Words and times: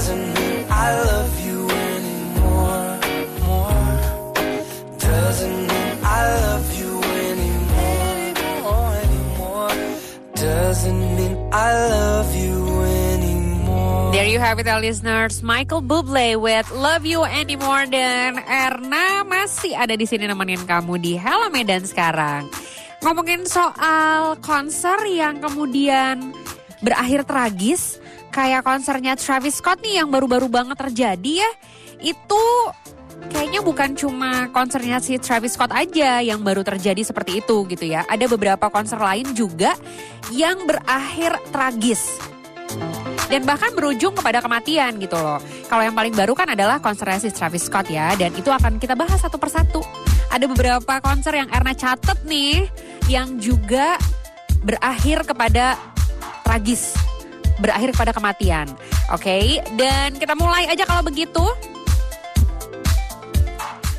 doesn't 0.00 0.32
mean 0.32 0.64
I 0.72 0.88
love 0.96 1.34
you 1.44 1.60
anymore. 1.68 2.88
More 3.44 3.84
doesn't 4.96 5.60
mean 5.68 5.92
I 6.00 6.20
love 6.40 6.68
you 6.72 6.92
anymore. 7.04 8.08
Anymore, 8.32 8.92
anymore. 8.96 9.76
Doesn't 10.32 11.04
mean 11.20 11.36
I 11.52 11.68
love 11.92 12.32
you 12.32 12.80
anymore. 13.12 14.16
There 14.16 14.24
you 14.24 14.40
have 14.40 14.56
it, 14.56 14.72
our 14.72 14.80
listeners. 14.80 15.44
Michael 15.44 15.84
Bublé 15.84 16.32
with 16.40 16.72
Love 16.72 17.04
You 17.04 17.28
Anymore 17.28 17.84
dan 17.92 18.40
Erna 18.48 19.28
masih 19.28 19.76
ada 19.76 20.00
di 20.00 20.08
sini 20.08 20.24
nemenin 20.24 20.64
kamu 20.64 20.96
di 20.96 21.20
Hello 21.20 21.52
Medan 21.52 21.84
sekarang. 21.84 22.48
Ngomongin 23.04 23.44
soal 23.44 24.40
konser 24.40 24.96
yang 25.12 25.44
kemudian 25.44 26.32
berakhir 26.80 27.28
tragis, 27.28 28.00
kayak 28.30 28.62
konsernya 28.64 29.18
Travis 29.18 29.58
Scott 29.58 29.82
nih 29.82 30.02
yang 30.02 30.08
baru-baru 30.08 30.46
banget 30.46 30.78
terjadi 30.78 31.44
ya. 31.44 31.50
Itu 32.00 32.42
kayaknya 33.28 33.60
bukan 33.60 33.92
cuma 33.98 34.48
konsernya 34.54 35.02
si 35.02 35.20
Travis 35.20 35.54
Scott 35.54 35.74
aja 35.74 36.24
yang 36.24 36.40
baru 36.40 36.64
terjadi 36.64 37.02
seperti 37.04 37.44
itu 37.44 37.68
gitu 37.68 37.84
ya. 37.84 38.06
Ada 38.08 38.30
beberapa 38.30 38.72
konser 38.72 38.96
lain 38.96 39.34
juga 39.36 39.76
yang 40.32 40.64
berakhir 40.64 41.36
tragis 41.52 42.16
dan 43.30 43.46
bahkan 43.46 43.70
berujung 43.74 44.18
kepada 44.18 44.42
kematian 44.42 44.98
gitu 44.98 45.14
loh. 45.14 45.38
Kalau 45.70 45.86
yang 45.86 45.94
paling 45.94 46.14
baru 46.14 46.34
kan 46.34 46.50
adalah 46.50 46.82
konser 46.82 47.06
si 47.22 47.30
Travis 47.30 47.70
Scott 47.70 47.86
ya, 47.86 48.18
dan 48.18 48.34
itu 48.34 48.50
akan 48.50 48.82
kita 48.82 48.98
bahas 48.98 49.22
satu 49.22 49.38
persatu. 49.38 49.80
Ada 50.34 50.50
beberapa 50.50 50.98
konser 50.98 51.38
yang 51.38 51.46
Erna 51.54 51.74
catet 51.78 52.18
nih, 52.26 52.66
yang 53.06 53.38
juga 53.38 53.94
berakhir 54.66 55.22
kepada 55.22 55.78
tragis, 56.42 56.98
berakhir 57.60 57.92
kepada 57.94 58.16
kematian. 58.16 58.66
Oke, 59.12 59.60
dan 59.76 60.16
kita 60.16 60.32
mulai 60.34 60.66
aja 60.66 60.88
kalau 60.88 61.04
begitu. 61.04 61.44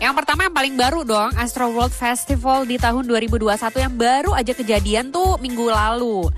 Yang 0.00 0.24
pertama 0.24 0.48
yang 0.48 0.54
paling 0.56 0.74
baru 0.80 1.04
dong, 1.04 1.36
Astro 1.36 1.68
World 1.76 1.92
Festival 1.92 2.64
di 2.64 2.80
tahun 2.80 3.04
2021 3.04 3.52
yang 3.84 3.94
baru 4.00 4.32
aja 4.32 4.56
kejadian 4.56 5.12
tuh 5.12 5.36
minggu 5.36 5.68
lalu. 5.68 6.32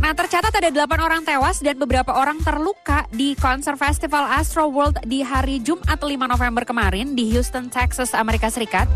Nah 0.00 0.16
tercatat 0.18 0.50
ada 0.50 0.66
8 0.66 0.98
orang 0.98 1.22
tewas 1.22 1.62
dan 1.62 1.78
beberapa 1.78 2.10
orang 2.10 2.42
terluka 2.42 3.06
di 3.14 3.38
konser 3.38 3.78
festival 3.78 4.26
Astro 4.26 4.66
World 4.66 4.98
di 5.06 5.22
hari 5.22 5.62
Jumat 5.62 6.00
5 6.00 6.10
November 6.26 6.66
kemarin 6.66 7.14
di 7.14 7.30
Houston, 7.30 7.70
Texas, 7.70 8.10
Amerika 8.10 8.50
Serikat. 8.50 8.90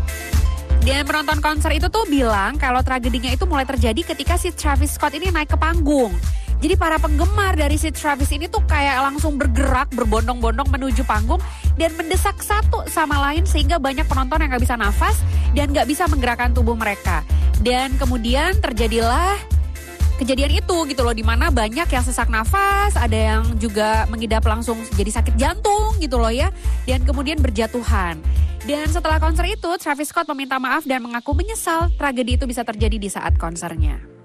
Dan 0.83 1.07
penonton 1.07 1.39
konser 1.39 1.79
itu 1.79 1.87
tuh 1.87 2.03
bilang 2.11 2.59
kalau 2.59 2.83
tragedinya 2.83 3.31
itu 3.31 3.47
mulai 3.47 3.63
terjadi 3.63 4.03
ketika 4.03 4.35
si 4.35 4.51
Travis 4.51 4.99
Scott 4.99 5.15
ini 5.15 5.31
naik 5.31 5.53
ke 5.53 5.57
panggung. 5.59 6.11
Jadi 6.57 6.73
para 6.73 6.97
penggemar 6.97 7.53
dari 7.53 7.77
si 7.77 7.93
Travis 7.93 8.33
ini 8.33 8.49
tuh 8.49 8.65
kayak 8.65 8.97
langsung 9.05 9.37
bergerak 9.37 9.93
berbondong-bondong 9.93 10.65
menuju 10.73 11.05
panggung 11.05 11.37
dan 11.77 11.93
mendesak 11.93 12.41
satu 12.41 12.81
sama 12.89 13.21
lain 13.29 13.45
sehingga 13.45 13.77
banyak 13.77 14.09
penonton 14.09 14.41
yang 14.41 14.57
gak 14.57 14.63
bisa 14.65 14.75
nafas 14.75 15.21
dan 15.53 15.69
gak 15.69 15.85
bisa 15.85 16.09
menggerakkan 16.09 16.57
tubuh 16.57 16.73
mereka. 16.73 17.21
Dan 17.61 17.93
kemudian 18.01 18.57
terjadilah 18.57 19.37
kejadian 20.17 20.65
itu 20.65 20.77
gitu 20.89 21.01
loh 21.05 21.13
di 21.13 21.21
mana 21.21 21.53
banyak 21.53 21.85
yang 21.85 22.01
sesak 22.01 22.25
nafas 22.25 22.97
ada 22.97 23.13
yang 23.13 23.45
juga 23.61 24.09
mengidap 24.09 24.41
langsung 24.49 24.81
jadi 24.97 25.13
sakit 25.21 25.37
jantung 25.37 25.93
gitu 26.01 26.17
loh 26.17 26.33
ya 26.33 26.49
dan 26.89 27.05
kemudian 27.05 27.37
berjatuhan 27.37 28.17
dan 28.65 28.85
setelah 28.89 29.21
konser 29.21 29.45
itu 29.45 29.69
Travis 29.77 30.09
Scott 30.09 30.25
meminta 30.33 30.57
maaf 30.57 30.89
dan 30.89 31.05
mengaku 31.05 31.37
menyesal 31.37 31.93
tragedi 32.01 32.41
itu 32.41 32.49
bisa 32.49 32.65
terjadi 32.65 32.97
di 32.97 33.09
saat 33.13 33.37
konsernya 33.37 34.16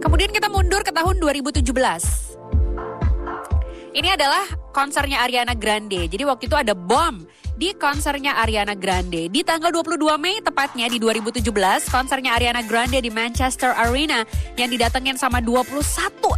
kemudian 0.00 0.32
kita 0.32 0.48
mundur 0.48 0.82
ke 0.82 0.90
tahun 0.90 1.20
2017 1.22 1.70
ini 3.90 4.06
adalah 4.06 4.46
konsernya 4.70 5.26
Ariana 5.26 5.58
Grande. 5.58 6.06
Jadi 6.06 6.22
waktu 6.22 6.46
itu 6.46 6.54
ada 6.54 6.78
bom 6.78 7.26
di 7.58 7.74
konsernya 7.74 8.38
Ariana 8.38 8.78
Grande. 8.78 9.26
Di 9.26 9.42
tanggal 9.42 9.74
22 9.74 10.14
Mei 10.14 10.38
tepatnya 10.38 10.86
di 10.86 11.02
2017, 11.02 11.42
konsernya 11.90 12.38
Ariana 12.38 12.62
Grande 12.62 13.02
di 13.02 13.10
Manchester 13.10 13.74
Arena 13.74 14.22
yang 14.54 14.70
didatengin 14.70 15.18
sama 15.18 15.42
21 15.42 15.82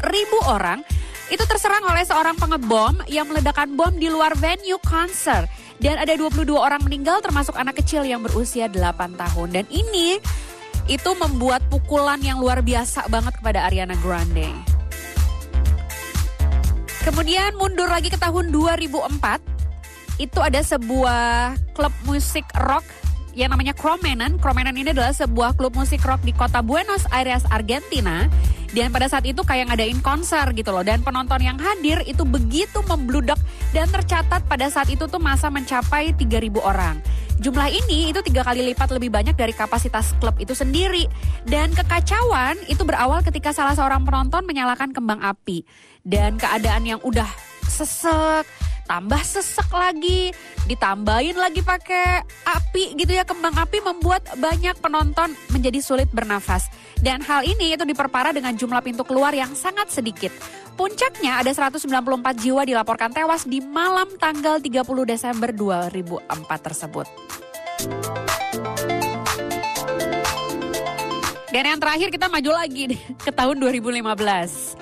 ribu 0.08 0.38
orang 0.48 0.80
itu 1.28 1.44
terserang 1.48 1.84
oleh 1.88 2.04
seorang 2.04 2.36
pengebom 2.36 3.04
yang 3.08 3.28
meledakkan 3.28 3.72
bom 3.72 3.92
di 3.96 4.08
luar 4.08 4.32
venue 4.36 4.80
konser. 4.80 5.44
Dan 5.76 6.00
ada 6.00 6.14
22 6.16 6.46
orang 6.56 6.80
meninggal 6.80 7.20
termasuk 7.20 7.58
anak 7.58 7.84
kecil 7.84 8.06
yang 8.06 8.24
berusia 8.24 8.64
8 8.70 9.12
tahun. 9.12 9.48
Dan 9.50 9.64
ini 9.68 10.16
itu 10.92 11.16
membuat 11.16 11.64
pukulan 11.72 12.20
yang 12.20 12.36
luar 12.36 12.60
biasa 12.60 13.08
banget 13.08 13.32
kepada 13.41 13.64
Ariana 13.64 13.97
Grande. 14.04 14.53
Kemudian 17.03 17.56
mundur 17.56 17.88
lagi 17.88 18.12
ke 18.12 18.20
tahun 18.20 18.53
2004, 18.53 19.41
itu 20.20 20.38
ada 20.38 20.60
sebuah 20.60 21.56
klub 21.72 21.91
musik 22.04 22.44
rock 22.54 22.84
yang 23.32 23.50
namanya 23.50 23.72
Cromenan. 23.72 24.36
Cromenan 24.36 24.76
ini 24.76 24.92
adalah 24.92 25.16
sebuah 25.16 25.56
klub 25.56 25.72
musik 25.72 26.04
rock 26.04 26.20
di 26.22 26.36
kota 26.36 26.60
Buenos 26.60 27.08
Aires, 27.10 27.48
Argentina. 27.48 28.28
Dan 28.72 28.88
pada 28.88 29.04
saat 29.04 29.28
itu 29.28 29.44
kayak 29.44 29.72
ngadain 29.72 30.00
konser 30.00 30.48
gitu 30.56 30.72
loh. 30.72 30.84
Dan 30.84 31.04
penonton 31.04 31.41
yang 31.41 31.60
hadir 31.60 32.04
itu 32.04 32.25
begitu 32.25 32.81
membludak 32.84 33.41
dan 33.72 33.88
tercatat 33.88 34.44
pada 34.48 34.69
saat 34.69 34.88
itu 34.88 35.08
tuh 35.08 35.20
masa 35.20 35.52
mencapai 35.52 36.16
3.000 36.16 36.60
orang. 36.60 37.00
Jumlah 37.41 37.72
ini 37.72 38.12
itu 38.12 38.20
tiga 38.20 38.44
kali 38.44 38.60
lipat 38.72 38.93
lebih 38.93 39.09
banyak 39.09 39.32
dari 39.32 39.56
kapasitas 39.56 40.12
klub 40.20 40.37
itu 40.37 40.53
sendiri. 40.53 41.09
Dan 41.48 41.72
kekacauan 41.72 42.60
itu 42.69 42.82
berawal 42.84 43.25
ketika 43.25 43.54
salah 43.54 43.72
seorang 43.72 44.04
penonton 44.04 44.44
menyalakan 44.44 44.93
kembang 44.93 45.22
api. 45.25 45.65
Dan 46.03 46.37
keadaan 46.37 46.84
yang 46.84 47.00
udah 47.00 47.28
sesek, 47.65 48.44
tambah 48.87 49.22
sesek 49.22 49.70
lagi, 49.72 50.34
ditambahin 50.66 51.38
lagi 51.38 51.65
pakai 51.65 52.22
api 52.44 52.98
gitu 52.98 53.12
ya 53.15 53.25
kembang 53.25 53.54
api 53.56 53.81
membuat 53.81 54.26
banyak 54.37 54.76
penonton 54.82 55.34
menjadi 55.50 55.78
sulit 55.81 56.09
bernafas. 56.10 56.69
Dan 56.98 57.22
hal 57.25 57.43
ini 57.43 57.75
itu 57.75 57.82
diperparah 57.82 58.34
dengan 58.34 58.54
jumlah 58.54 58.82
pintu 58.82 59.03
keluar 59.03 59.34
yang 59.34 59.54
sangat 59.54 59.91
sedikit. 59.91 60.31
Puncaknya 60.72 61.44
ada 61.44 61.53
194 61.53 61.84
jiwa 62.41 62.62
dilaporkan 62.65 63.12
tewas 63.12 63.44
di 63.44 63.60
malam 63.60 64.09
tanggal 64.16 64.56
30 64.59 64.82
Desember 65.04 65.50
2004 65.53 66.66
tersebut. 66.66 67.06
Dan 71.53 71.69
yang 71.69 71.76
terakhir 71.76 72.09
kita 72.09 72.32
maju 72.32 72.50
lagi 72.56 72.97
ke 73.26 73.31
tahun 73.31 73.60
2015 73.60 74.81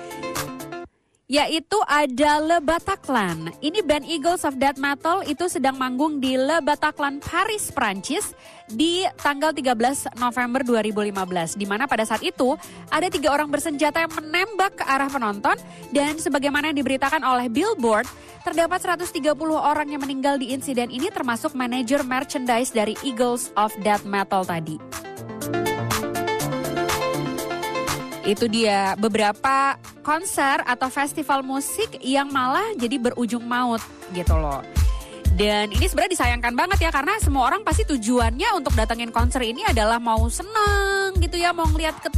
yaitu 1.31 1.79
ada 1.87 2.43
Le 2.43 2.59
Bataclan. 2.59 3.55
Ini 3.63 3.79
band 3.87 4.03
Eagles 4.03 4.43
of 4.43 4.59
Death 4.59 4.75
Metal 4.75 5.23
itu 5.23 5.47
sedang 5.47 5.79
manggung 5.79 6.19
di 6.19 6.35
Le 6.35 6.59
Bataclan, 6.59 7.23
Paris, 7.23 7.71
Prancis 7.71 8.35
di 8.67 9.07
tanggal 9.15 9.55
13 9.55 10.11
November 10.19 10.59
2015. 10.67 11.55
Di 11.55 11.63
mana 11.63 11.87
pada 11.87 12.03
saat 12.03 12.19
itu 12.19 12.59
ada 12.91 13.07
tiga 13.07 13.31
orang 13.31 13.47
bersenjata 13.47 14.03
yang 14.03 14.11
menembak 14.11 14.75
ke 14.75 14.83
arah 14.83 15.07
penonton 15.07 15.55
dan 15.95 16.19
sebagaimana 16.19 16.75
yang 16.75 16.83
diberitakan 16.83 17.23
oleh 17.23 17.47
Billboard, 17.47 18.11
terdapat 18.43 18.83
130 18.83 19.31
orang 19.55 19.87
yang 19.87 20.03
meninggal 20.03 20.35
di 20.35 20.51
insiden 20.51 20.91
ini 20.91 21.07
termasuk 21.07 21.55
manajer 21.55 22.03
merchandise 22.03 22.75
dari 22.75 22.99
Eagles 23.07 23.55
of 23.55 23.71
Death 23.79 24.03
Metal 24.03 24.43
tadi. 24.43 24.75
Itu 28.21 28.51
dia 28.51 28.99
beberapa 28.99 29.79
konser 30.01 30.61
atau 30.65 30.89
festival 30.89 31.45
musik 31.45 32.01
yang 32.01 32.29
malah 32.29 32.73
jadi 32.77 32.97
berujung 32.97 33.45
maut 33.45 33.81
gitu 34.11 34.33
loh. 34.35 34.61
Dan 35.31 35.71
ini 35.71 35.87
sebenarnya 35.87 36.13
disayangkan 36.19 36.53
banget 36.53 36.85
ya 36.85 36.91
karena 36.91 37.15
semua 37.23 37.47
orang 37.47 37.63
pasti 37.63 37.87
tujuannya 37.87 38.51
untuk 38.51 38.75
datengin 38.75 39.15
konser 39.15 39.41
ini 39.47 39.63
adalah 39.63 39.97
mau 39.97 40.27
seneng 40.27 41.15
gitu 41.23 41.39
ya, 41.39 41.55
mau 41.55 41.65
ngeliat 41.71 41.97
ke 42.03 42.11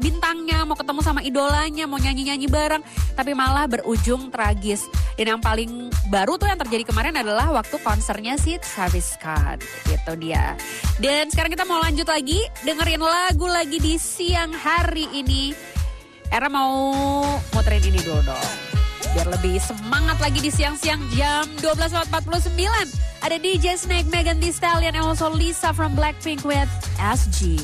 bintangnya, 0.00 0.64
mau 0.64 0.74
ketemu 0.74 1.00
sama 1.04 1.20
idolanya, 1.20 1.84
mau 1.84 2.00
nyanyi-nyanyi 2.00 2.48
bareng, 2.48 2.82
tapi 3.12 3.36
malah 3.36 3.68
berujung 3.68 4.32
tragis. 4.32 4.88
Dan 5.14 5.36
yang 5.36 5.40
paling 5.44 5.92
baru 6.08 6.40
tuh 6.40 6.48
yang 6.48 6.56
terjadi 6.56 6.88
kemarin 6.88 7.20
adalah 7.20 7.52
waktu 7.52 7.76
konsernya 7.84 8.40
si 8.40 8.56
Travis 8.64 9.20
Scott. 9.20 9.60
Gitu 9.84 10.12
dia. 10.16 10.56
Dan 10.96 11.28
sekarang 11.28 11.52
kita 11.52 11.68
mau 11.68 11.78
lanjut 11.84 12.08
lagi, 12.08 12.40
dengerin 12.64 13.04
lagu 13.04 13.44
lagi 13.44 13.76
di 13.76 14.00
siang 14.00 14.56
hari 14.56 15.04
ini. 15.12 15.52
Era 16.30 16.46
mau 16.46 16.94
muterin 17.50 17.82
ini 17.82 17.98
dulu 18.06 18.22
dong. 18.22 18.50
Biar 19.10 19.26
lebih 19.34 19.58
semangat 19.58 20.22
lagi 20.22 20.38
di 20.38 20.50
siang-siang 20.54 21.02
jam 21.10 21.42
12.49. 21.58 22.54
Ada 23.20 23.36
DJ 23.42 23.74
Snake, 23.74 24.06
Megan 24.06 24.38
Thee 24.38 24.54
Stallion, 24.54 24.94
and 24.94 25.02
also 25.02 25.26
Lisa 25.26 25.74
from 25.74 25.98
Blackpink 25.98 26.46
with 26.46 26.70
SG. 27.02 27.58